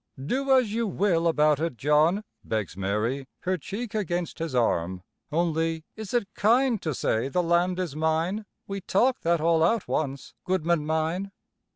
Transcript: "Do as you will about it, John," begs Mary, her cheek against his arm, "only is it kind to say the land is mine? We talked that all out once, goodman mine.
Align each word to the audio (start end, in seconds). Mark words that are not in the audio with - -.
"Do 0.25 0.51
as 0.57 0.73
you 0.73 0.87
will 0.87 1.27
about 1.27 1.59
it, 1.59 1.77
John," 1.77 2.23
begs 2.43 2.75
Mary, 2.75 3.27
her 3.41 3.55
cheek 3.55 3.93
against 3.93 4.39
his 4.39 4.55
arm, 4.55 5.03
"only 5.31 5.83
is 5.95 6.11
it 6.11 6.27
kind 6.33 6.81
to 6.81 6.95
say 6.95 7.29
the 7.29 7.43
land 7.43 7.77
is 7.79 7.95
mine? 7.95 8.47
We 8.65 8.81
talked 8.81 9.21
that 9.21 9.39
all 9.41 9.63
out 9.63 9.87
once, 9.87 10.33
goodman 10.43 10.87
mine. 10.87 11.29